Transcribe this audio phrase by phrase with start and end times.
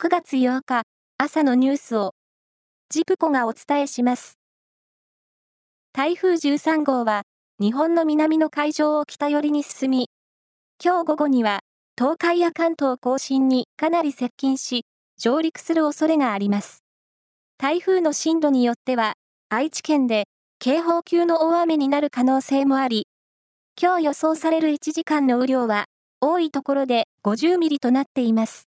[0.00, 0.82] 9月8日
[1.18, 2.14] 朝のニュースを
[2.88, 4.38] ジプコがお伝えします。
[5.92, 7.22] 台風13号は
[7.58, 10.08] 日本の南の海上を北寄りに進み、
[10.80, 11.62] 今日午後には
[11.98, 14.84] 東海や関東甲信にかなり接近し、
[15.18, 16.84] 上陸する恐れがあります。
[17.58, 19.14] 台風の進路によっては、
[19.48, 20.26] 愛知県で
[20.60, 23.08] 警報級の大雨になる可能性もあり、
[23.76, 25.86] 今日予想される1時間の雨量は、
[26.20, 28.67] 多いところで50ミリとなっています。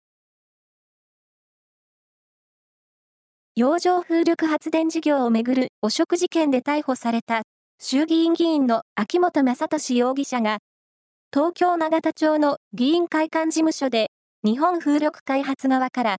[3.58, 7.40] 洋上風力発電事業をめぐる汚職事件で逮捕された
[7.80, 10.58] 衆議院議員の秋本真利容疑者が、
[11.32, 14.10] 東京永田町の議員会館事務所で
[14.44, 16.16] 日本風力開発側から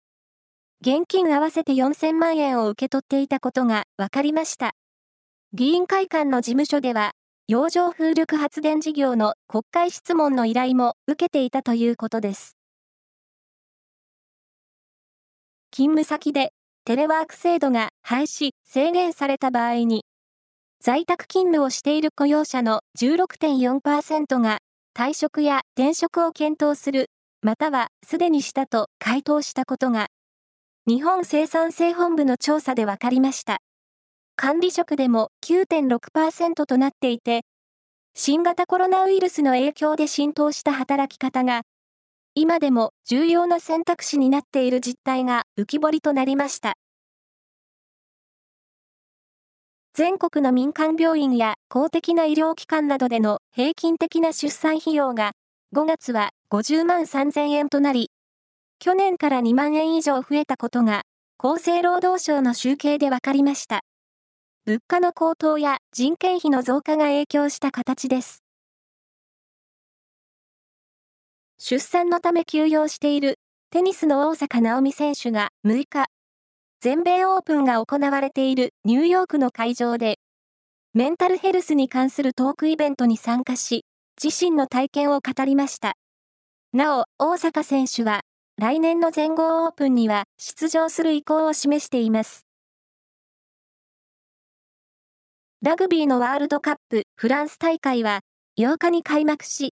[0.82, 4.72] 現金合わせて4000万円を受け取っていたことが分かりました。
[5.54, 7.12] 議員会館の事務所では、
[7.48, 12.58] 洋上風力発電事業の国会質問の依頼も受けていたということです。
[15.72, 16.52] 勤務先で
[16.88, 20.06] テレワーク制度が廃止、制限された場合に、
[20.82, 24.60] 在宅勤務をしている雇用者の16.4%が
[24.98, 27.10] 退職や転職を検討する、
[27.42, 30.08] またはすでにしたと回答したことが
[30.88, 33.58] 日本生産性本部の調査で分かりました。
[34.38, 37.42] 管理職でも9.6%となっていて、
[38.16, 41.64] 新型コロナウイルスの影響で浸透した働き方が、
[42.40, 46.76] 今でも重要な選択肢になっている実態が浮き彫りとなりました。
[49.96, 55.32] 全国の民間病院や公的な医療機関などでの平均的な出産費用が
[55.76, 58.12] 5月は50万3000円となり、
[58.78, 61.02] 去年から2万円以上増えたことが、
[61.40, 63.80] 厚生労働省の集計で分かりました。
[64.68, 68.44] 物価の高騰や人件費の増加が影響した形です。
[71.60, 73.40] 出産のため休養している
[73.72, 76.06] テニスの大坂なおみ選手が6日、
[76.82, 80.20] 全米オープンが行われているニューヨークの会場で、
[80.94, 83.86] メンタルヘルスに関するトークイベントに参加し、
[84.24, 85.96] 自身の体験を語りました。
[86.74, 88.22] なお、大坂選手は、
[88.58, 92.46] 来年の全豪オープンには出場する意向を示しています。
[95.64, 98.22] ラグビーのワールドカップフランス大会は
[98.60, 99.74] 8日に開幕し、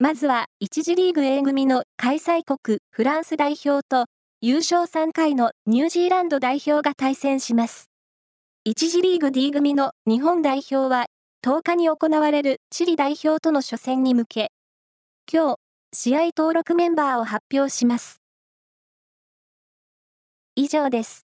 [0.00, 4.06] まずは1次リーグ A 組の開催国フランス代表と
[4.40, 7.90] 優勝3回のニュージーランド代表が対戦します。
[8.68, 11.06] 1次リーグ D 組の日本代表は
[11.44, 14.50] 10日に行われるチリ代表との初戦に向け、
[15.32, 15.56] 今日、
[15.92, 18.20] 試合登録メンバーを発表します。
[20.56, 21.24] 以上です。